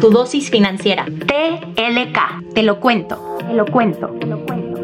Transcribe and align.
Tu 0.00 0.10
dosis 0.10 0.48
financiera. 0.48 1.06
TLK. 1.06 2.54
Te 2.54 2.62
lo 2.62 2.78
cuento. 2.78 3.36
Te 3.40 3.52
lo 3.52 3.66
cuento. 3.66 4.06
Te 4.20 4.26
lo 4.26 4.46
cuento. 4.46 4.78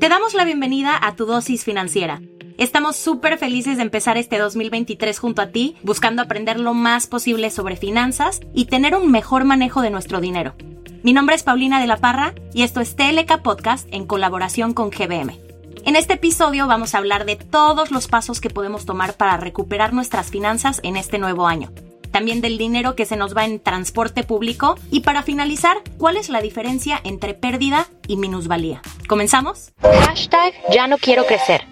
Te 0.00 0.08
damos 0.08 0.32
la 0.32 0.46
bienvenida 0.46 0.98
a 1.00 1.14
tu 1.16 1.26
dosis 1.26 1.64
financiera. 1.64 2.22
Estamos 2.56 2.96
súper 2.96 3.36
felices 3.36 3.76
de 3.76 3.82
empezar 3.82 4.16
este 4.16 4.38
2023 4.38 5.18
junto 5.18 5.42
a 5.42 5.48
ti, 5.48 5.76
buscando 5.82 6.22
aprender 6.22 6.58
lo 6.58 6.72
más 6.72 7.06
posible 7.06 7.50
sobre 7.50 7.76
finanzas 7.76 8.40
y 8.54 8.66
tener 8.66 8.94
un 8.94 9.10
mejor 9.10 9.44
manejo 9.44 9.82
de 9.82 9.90
nuestro 9.90 10.22
dinero. 10.22 10.54
Mi 11.02 11.12
nombre 11.12 11.34
es 11.34 11.42
Paulina 11.42 11.78
de 11.78 11.88
la 11.88 11.98
Parra 11.98 12.34
y 12.54 12.62
esto 12.62 12.80
es 12.80 12.96
TLK 12.96 13.42
Podcast 13.42 13.86
en 13.90 14.06
colaboración 14.06 14.72
con 14.72 14.88
GBM. 14.88 15.43
En 15.86 15.96
este 15.96 16.14
episodio 16.14 16.66
vamos 16.66 16.94
a 16.94 16.98
hablar 16.98 17.26
de 17.26 17.36
todos 17.36 17.90
los 17.90 18.08
pasos 18.08 18.40
que 18.40 18.48
podemos 18.48 18.86
tomar 18.86 19.18
para 19.18 19.36
recuperar 19.36 19.92
nuestras 19.92 20.30
finanzas 20.30 20.80
en 20.82 20.96
este 20.96 21.18
nuevo 21.18 21.46
año. 21.46 21.72
También 22.10 22.40
del 22.40 22.56
dinero 22.56 22.96
que 22.96 23.04
se 23.04 23.16
nos 23.16 23.36
va 23.36 23.44
en 23.44 23.60
transporte 23.60 24.24
público 24.24 24.76
y 24.90 25.00
para 25.00 25.22
finalizar, 25.22 25.76
¿cuál 25.98 26.16
es 26.16 26.30
la 26.30 26.40
diferencia 26.40 26.98
entre 27.04 27.34
pérdida 27.34 27.86
y 28.08 28.16
minusvalía? 28.16 28.80
¿Comenzamos? 29.08 29.74
Hashtag 29.82 30.54
ya 30.72 30.86
no 30.86 30.96
quiero 30.96 31.26
crecer. 31.26 31.66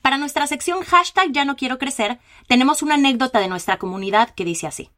Para 0.00 0.16
nuestra 0.16 0.46
sección 0.46 0.82
hashtag 0.82 1.30
ya 1.30 1.44
no 1.44 1.56
quiero 1.56 1.76
crecer, 1.76 2.20
tenemos 2.48 2.82
una 2.82 2.94
anécdota 2.94 3.38
de 3.38 3.48
nuestra 3.48 3.76
comunidad 3.76 4.30
que 4.30 4.46
dice 4.46 4.66
así. 4.66 4.90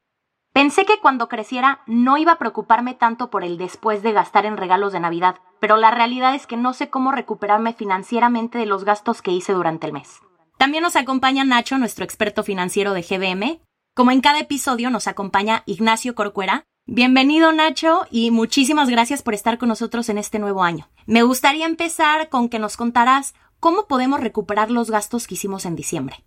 Pensé 0.56 0.87
que 0.87 1.01
cuando 1.02 1.28
creciera 1.28 1.83
no 1.87 2.16
iba 2.16 2.33
a 2.33 2.38
preocuparme 2.38 2.95
tanto 2.95 3.28
por 3.28 3.45
el 3.45 3.59
después 3.59 4.02
de 4.02 4.12
gastar 4.12 4.47
en 4.47 4.56
regalos 4.56 4.95
de 4.95 5.01
Navidad, 5.01 5.37
pero 5.60 5.77
la 5.77 5.91
realidad 5.91 6.34
es 6.34 6.47
que 6.47 6.56
no 6.56 6.73
sé 6.73 6.88
cómo 6.88 7.12
recuperarme 7.12 7.74
financieramente 7.74 8.56
de 8.56 8.64
los 8.64 8.83
gastos 8.83 9.20
que 9.20 9.33
hice 9.33 9.52
durante 9.52 9.87
el 9.87 9.92
mes. 9.92 10.20
También 10.56 10.83
nos 10.83 10.97
acompaña 10.97 11.45
Nacho, 11.45 11.77
nuestro 11.77 12.06
experto 12.06 12.42
financiero 12.42 12.95
de 12.95 13.02
GBM. 13.02 13.61
Como 13.94 14.12
en 14.12 14.22
cada 14.22 14.41
episodio 14.41 14.89
nos 14.89 15.08
acompaña 15.08 15.62
Ignacio 15.66 16.14
Corcuera. 16.14 16.64
Bienvenido 16.86 17.53
Nacho 17.53 18.06
y 18.11 18.31
muchísimas 18.31 18.88
gracias 18.88 19.20
por 19.20 19.34
estar 19.34 19.59
con 19.59 19.69
nosotros 19.69 20.09
en 20.09 20.16
este 20.16 20.38
nuevo 20.38 20.62
año. 20.62 20.88
Me 21.05 21.22
gustaría 21.22 21.66
empezar 21.66 22.31
con 22.31 22.48
que 22.48 22.59
nos 22.59 22.78
contarás 22.78 23.34
cómo 23.61 23.86
podemos 23.88 24.20
recuperar 24.20 24.70
los 24.70 24.91
gastos 24.91 25.27
que 25.27 25.34
hicimos 25.34 25.66
en 25.66 25.77
diciembre. 25.77 26.25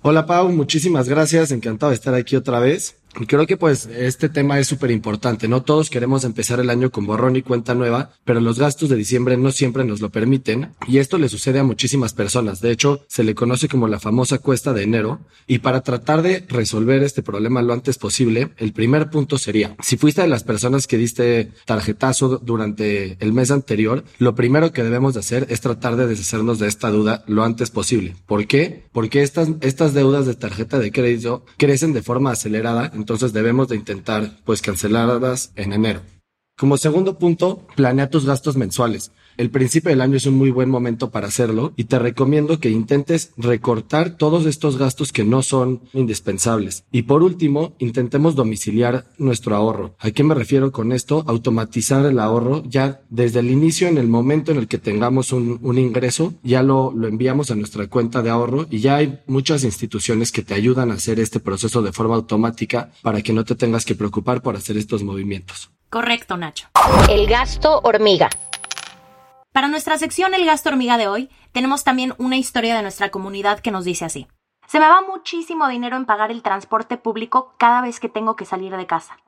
Hola 0.00 0.26
Pau, 0.26 0.48
muchísimas 0.50 1.08
gracias, 1.08 1.50
encantado 1.50 1.90
de 1.90 1.96
estar 1.96 2.14
aquí 2.14 2.36
otra 2.36 2.60
vez. 2.60 2.96
Creo 3.26 3.46
que 3.46 3.56
pues 3.56 3.86
este 3.86 4.28
tema 4.28 4.58
es 4.58 4.68
súper 4.68 4.90
importante, 4.90 5.48
¿no? 5.48 5.62
Todos 5.62 5.90
queremos 5.90 6.24
empezar 6.24 6.60
el 6.60 6.70
año 6.70 6.90
con 6.90 7.06
borrón 7.06 7.36
y 7.36 7.42
cuenta 7.42 7.74
nueva, 7.74 8.10
pero 8.24 8.40
los 8.40 8.58
gastos 8.58 8.88
de 8.88 8.96
diciembre 8.96 9.36
no 9.36 9.50
siempre 9.50 9.84
nos 9.84 10.00
lo 10.00 10.10
permiten 10.10 10.74
y 10.86 10.98
esto 10.98 11.18
le 11.18 11.28
sucede 11.28 11.58
a 11.58 11.64
muchísimas 11.64 12.14
personas. 12.14 12.60
De 12.60 12.70
hecho, 12.70 13.04
se 13.08 13.24
le 13.24 13.34
conoce 13.34 13.68
como 13.68 13.88
la 13.88 14.00
famosa 14.00 14.38
cuesta 14.38 14.72
de 14.72 14.82
enero 14.82 15.20
y 15.46 15.58
para 15.58 15.80
tratar 15.80 16.22
de 16.22 16.44
resolver 16.48 17.02
este 17.02 17.22
problema 17.22 17.62
lo 17.62 17.72
antes 17.72 17.98
posible, 17.98 18.50
el 18.56 18.72
primer 18.72 19.10
punto 19.10 19.38
sería, 19.38 19.76
si 19.82 19.96
fuiste 19.96 20.22
de 20.22 20.28
las 20.28 20.44
personas 20.44 20.86
que 20.86 20.98
diste 20.98 21.50
tarjetazo 21.64 22.38
durante 22.38 23.16
el 23.20 23.32
mes 23.32 23.50
anterior, 23.50 24.04
lo 24.18 24.34
primero 24.34 24.72
que 24.72 24.84
debemos 24.84 25.14
de 25.14 25.20
hacer 25.20 25.46
es 25.48 25.60
tratar 25.60 25.96
de 25.96 26.06
deshacernos 26.06 26.58
de 26.58 26.68
esta 26.68 26.90
duda 26.90 27.24
lo 27.26 27.44
antes 27.44 27.70
posible. 27.70 28.16
¿Por 28.26 28.46
qué? 28.46 28.84
Porque 28.92 29.22
estas, 29.22 29.48
estas 29.60 29.94
deudas 29.94 30.26
de 30.26 30.34
tarjeta 30.34 30.78
de 30.78 30.92
crédito 30.92 31.44
crecen 31.56 31.92
de 31.92 32.02
forma 32.02 32.30
acelerada 32.30 32.90
entonces 33.08 33.32
debemos 33.32 33.68
de 33.68 33.76
intentar 33.76 34.36
pues 34.44 34.60
cancelarlas 34.60 35.52
en 35.56 35.72
enero. 35.72 36.02
Como 36.58 36.76
segundo 36.76 37.18
punto, 37.18 37.66
planea 37.74 38.10
tus 38.10 38.26
gastos 38.26 38.54
mensuales. 38.54 39.12
El 39.38 39.50
principio 39.50 39.90
del 39.90 40.00
año 40.00 40.16
es 40.16 40.26
un 40.26 40.36
muy 40.36 40.50
buen 40.50 40.68
momento 40.68 41.12
para 41.12 41.28
hacerlo 41.28 41.72
y 41.76 41.84
te 41.84 42.00
recomiendo 42.00 42.58
que 42.58 42.70
intentes 42.70 43.32
recortar 43.36 44.16
todos 44.16 44.46
estos 44.46 44.78
gastos 44.78 45.12
que 45.12 45.22
no 45.22 45.42
son 45.42 45.80
indispensables. 45.92 46.82
Y 46.90 47.02
por 47.02 47.22
último, 47.22 47.72
intentemos 47.78 48.34
domiciliar 48.34 49.04
nuestro 49.16 49.54
ahorro. 49.54 49.94
¿A 50.00 50.10
qué 50.10 50.24
me 50.24 50.34
refiero 50.34 50.72
con 50.72 50.90
esto? 50.90 51.22
Automatizar 51.28 52.04
el 52.04 52.18
ahorro 52.18 52.64
ya 52.66 53.00
desde 53.10 53.38
el 53.38 53.50
inicio, 53.50 53.86
en 53.86 53.98
el 53.98 54.08
momento 54.08 54.50
en 54.50 54.58
el 54.58 54.66
que 54.66 54.78
tengamos 54.78 55.32
un, 55.32 55.78
ingreso, 55.78 56.34
ya 56.42 56.64
lo, 56.64 56.92
lo 56.92 57.06
enviamos 57.06 57.52
a 57.52 57.54
nuestra 57.54 57.86
cuenta 57.86 58.22
de 58.22 58.30
ahorro 58.30 58.66
y 58.68 58.80
ya 58.80 58.96
hay 58.96 59.20
muchas 59.28 59.62
instituciones 59.62 60.32
que 60.32 60.42
te 60.42 60.54
ayudan 60.54 60.90
a 60.90 60.94
hacer 60.94 61.20
este 61.20 61.38
proceso 61.38 61.80
de 61.80 61.92
forma 61.92 62.16
automática 62.16 62.90
para 63.02 63.22
que 63.22 63.32
no 63.32 63.44
te 63.44 63.54
tengas 63.54 63.84
que 63.84 63.94
preocupar 63.94 64.42
por 64.42 64.56
hacer 64.56 64.76
estos 64.76 65.04
movimientos. 65.04 65.70
Correcto, 65.90 66.36
Nacho. 66.36 66.66
El 67.08 67.28
gasto 67.28 67.80
hormiga. 67.84 68.28
Para 69.58 69.66
nuestra 69.66 69.98
sección 69.98 70.34
El 70.34 70.46
gasto 70.46 70.68
hormiga 70.68 70.96
de 70.98 71.08
hoy, 71.08 71.30
tenemos 71.50 71.82
también 71.82 72.14
una 72.18 72.36
historia 72.36 72.76
de 72.76 72.82
nuestra 72.82 73.10
comunidad 73.10 73.58
que 73.58 73.72
nos 73.72 73.84
dice 73.84 74.04
así. 74.04 74.28
Se 74.68 74.78
me 74.78 74.86
va 74.86 75.02
muchísimo 75.02 75.66
dinero 75.66 75.96
en 75.96 76.06
pagar 76.06 76.30
el 76.30 76.44
transporte 76.44 76.96
público 76.96 77.56
cada 77.58 77.80
vez 77.80 77.98
que 77.98 78.08
tengo 78.08 78.36
que 78.36 78.44
salir 78.44 78.76
de 78.76 78.86
casa. 78.86 79.18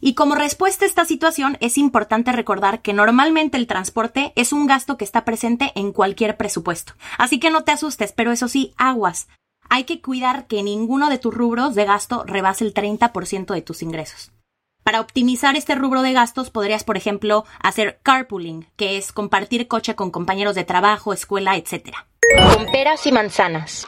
Y 0.00 0.14
como 0.14 0.36
respuesta 0.36 0.84
a 0.84 0.86
esta 0.86 1.04
situación 1.04 1.56
es 1.58 1.76
importante 1.76 2.30
recordar 2.30 2.82
que 2.82 2.92
normalmente 2.92 3.56
el 3.56 3.66
transporte 3.66 4.32
es 4.36 4.52
un 4.52 4.68
gasto 4.68 4.96
que 4.96 5.04
está 5.04 5.24
presente 5.24 5.72
en 5.74 5.90
cualquier 5.90 6.36
presupuesto. 6.36 6.92
Así 7.18 7.40
que 7.40 7.50
no 7.50 7.64
te 7.64 7.72
asustes, 7.72 8.12
pero 8.12 8.30
eso 8.30 8.46
sí, 8.46 8.74
aguas. 8.76 9.26
Hay 9.70 9.82
que 9.82 10.00
cuidar 10.00 10.46
que 10.46 10.62
ninguno 10.62 11.10
de 11.10 11.18
tus 11.18 11.34
rubros 11.34 11.74
de 11.74 11.84
gasto 11.84 12.22
rebase 12.28 12.64
el 12.64 12.74
30% 12.74 13.52
de 13.52 13.62
tus 13.62 13.82
ingresos. 13.82 14.30
Para 14.84 15.00
optimizar 15.00 15.56
este 15.56 15.74
rubro 15.74 16.02
de 16.02 16.12
gastos 16.12 16.50
podrías, 16.50 16.84
por 16.84 16.98
ejemplo, 16.98 17.46
hacer 17.58 18.00
carpooling, 18.02 18.66
que 18.76 18.98
es 18.98 19.12
compartir 19.12 19.66
coche 19.66 19.94
con 19.94 20.10
compañeros 20.10 20.54
de 20.54 20.64
trabajo, 20.64 21.14
escuela, 21.14 21.56
etc. 21.56 21.96
Con 22.54 22.66
peras 22.66 23.06
y 23.06 23.12
manzanas. 23.12 23.86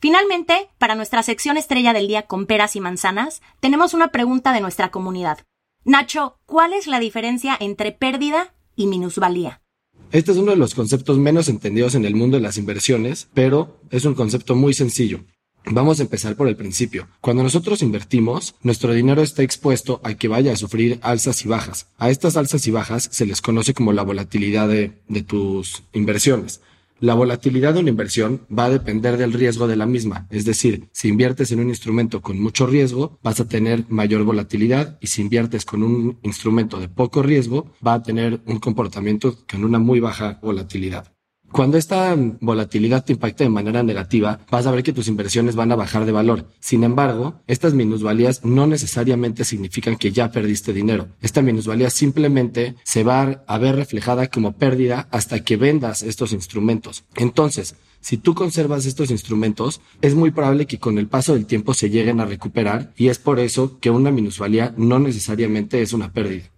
Finalmente, 0.00 0.68
para 0.78 0.96
nuestra 0.96 1.22
sección 1.22 1.56
estrella 1.56 1.92
del 1.92 2.08
día 2.08 2.22
con 2.22 2.46
peras 2.46 2.74
y 2.74 2.80
manzanas, 2.80 3.42
tenemos 3.60 3.94
una 3.94 4.08
pregunta 4.08 4.52
de 4.52 4.60
nuestra 4.60 4.90
comunidad. 4.90 5.38
Nacho, 5.84 6.36
¿cuál 6.46 6.72
es 6.72 6.88
la 6.88 6.98
diferencia 6.98 7.56
entre 7.60 7.92
pérdida 7.92 8.54
y 8.74 8.88
minusvalía? 8.88 9.62
Este 10.10 10.32
es 10.32 10.36
uno 10.36 10.50
de 10.50 10.56
los 10.56 10.74
conceptos 10.74 11.16
menos 11.18 11.48
entendidos 11.48 11.94
en 11.94 12.04
el 12.04 12.16
mundo 12.16 12.36
de 12.36 12.42
las 12.42 12.58
inversiones, 12.58 13.28
pero 13.34 13.78
es 13.90 14.04
un 14.04 14.14
concepto 14.14 14.56
muy 14.56 14.74
sencillo. 14.74 15.20
Vamos 15.66 16.00
a 16.00 16.02
empezar 16.02 16.36
por 16.36 16.48
el 16.48 16.56
principio. 16.56 17.06
Cuando 17.20 17.42
nosotros 17.42 17.82
invertimos, 17.82 18.56
nuestro 18.62 18.92
dinero 18.92 19.22
está 19.22 19.42
expuesto 19.42 20.00
a 20.04 20.14
que 20.14 20.28
vaya 20.28 20.52
a 20.52 20.56
sufrir 20.56 20.98
alzas 21.02 21.44
y 21.44 21.48
bajas. 21.48 21.86
A 21.98 22.10
estas 22.10 22.36
alzas 22.36 22.66
y 22.66 22.70
bajas 22.70 23.08
se 23.12 23.26
les 23.26 23.40
conoce 23.40 23.72
como 23.72 23.92
la 23.92 24.02
volatilidad 24.02 24.68
de, 24.68 24.92
tus 25.22 25.84
inversiones. 25.92 26.60
La 26.98 27.14
volatilidad 27.14 27.74
de 27.74 27.80
una 27.80 27.90
inversión 27.90 28.42
va 28.56 28.66
a 28.66 28.70
depender 28.70 29.16
del 29.16 29.32
riesgo 29.32 29.66
de 29.66 29.76
la 29.76 29.86
misma. 29.86 30.26
Es 30.30 30.44
decir, 30.44 30.88
si 30.92 31.08
inviertes 31.08 31.50
en 31.50 31.60
un 31.60 31.68
instrumento 31.68 32.22
con 32.22 32.40
mucho 32.40 32.66
riesgo, 32.66 33.18
vas 33.22 33.40
a 33.40 33.48
tener 33.48 33.84
mayor 33.88 34.24
volatilidad 34.24 34.98
y 35.00 35.08
si 35.08 35.22
inviertes 35.22 35.64
con 35.64 35.82
un 35.82 36.18
instrumento 36.22 36.78
de 36.78 36.88
poco 36.88 37.22
riesgo, 37.22 37.72
va 37.84 37.94
a 37.94 38.02
tener 38.02 38.40
un 38.46 38.58
comportamiento 38.58 39.36
con 39.50 39.64
una 39.64 39.78
muy 39.78 40.00
baja 40.00 40.38
volatilidad. 40.42 41.12
Cuando 41.52 41.76
esta 41.76 42.16
volatilidad 42.40 43.04
te 43.04 43.12
impacta 43.12 43.44
de 43.44 43.50
manera 43.50 43.82
negativa, 43.82 44.40
vas 44.50 44.66
a 44.66 44.70
ver 44.70 44.82
que 44.82 44.94
tus 44.94 45.06
inversiones 45.06 45.54
van 45.54 45.70
a 45.70 45.76
bajar 45.76 46.06
de 46.06 46.12
valor. 46.12 46.46
Sin 46.60 46.82
embargo, 46.82 47.42
estas 47.46 47.74
minusvalías 47.74 48.42
no 48.42 48.66
necesariamente 48.66 49.44
significan 49.44 49.96
que 49.96 50.12
ya 50.12 50.32
perdiste 50.32 50.72
dinero. 50.72 51.08
Esta 51.20 51.42
minusvalía 51.42 51.90
simplemente 51.90 52.74
se 52.84 53.04
va 53.04 53.44
a 53.46 53.58
ver 53.58 53.76
reflejada 53.76 54.28
como 54.28 54.52
pérdida 54.52 55.08
hasta 55.10 55.40
que 55.44 55.58
vendas 55.58 56.02
estos 56.02 56.32
instrumentos. 56.32 57.04
Entonces, 57.16 57.76
si 58.00 58.16
tú 58.16 58.34
conservas 58.34 58.86
estos 58.86 59.10
instrumentos, 59.10 59.82
es 60.00 60.14
muy 60.14 60.30
probable 60.30 60.66
que 60.66 60.78
con 60.78 60.96
el 60.96 61.06
paso 61.06 61.34
del 61.34 61.44
tiempo 61.44 61.74
se 61.74 61.90
lleguen 61.90 62.20
a 62.20 62.24
recuperar 62.24 62.94
y 62.96 63.08
es 63.08 63.18
por 63.18 63.38
eso 63.38 63.78
que 63.78 63.90
una 63.90 64.10
minusvalía 64.10 64.72
no 64.78 64.98
necesariamente 64.98 65.82
es 65.82 65.92
una 65.92 66.12
pérdida. 66.12 66.51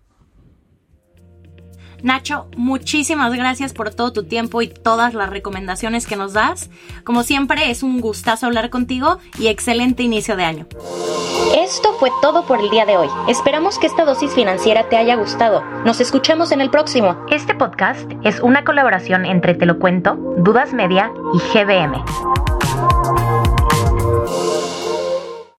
Nacho, 2.05 2.49
muchísimas 2.55 3.33
gracias 3.33 3.73
por 3.73 3.89
todo 3.89 4.13
tu 4.13 4.25
tiempo 4.25 4.61
y 4.61 4.69
todas 4.69 5.15
las 5.15 5.31
recomendaciones 5.31 6.07
que 6.07 6.17
nos 6.17 6.35
das. 6.35 6.69
Como 7.03 7.23
siempre, 7.23 7.71
es 7.71 7.83
un 7.83 8.03
gustazo 8.03 8.45
hablar 8.45 8.69
contigo 8.69 9.21
y 9.39 9.47
excelente 9.47 10.03
inicio 10.03 10.37
de 10.37 10.45
año. 10.45 10.67
Esto 11.56 11.95
fue 11.99 12.11
todo 12.21 12.45
por 12.45 12.61
el 12.61 12.69
día 12.69 12.85
de 12.85 12.99
hoy. 12.99 13.09
Esperamos 13.27 13.79
que 13.79 13.87
esta 13.87 14.05
dosis 14.05 14.35
financiera 14.35 14.91
te 14.91 14.99
haya 14.99 15.15
gustado. 15.15 15.65
Nos 15.87 15.99
escuchamos 16.03 16.53
en 16.53 16.61
el 16.61 16.69
próximo. 16.69 17.25
Este 17.31 17.55
podcast 17.55 18.12
es 18.23 18.39
una 18.41 18.65
colaboración 18.65 19.25
entre 19.25 19.55
Te 19.55 19.65
lo 19.65 19.79
cuento, 19.79 20.17
Dudas 20.37 20.75
Media 20.75 21.11
y 21.33 21.39
GBM. 21.39 22.05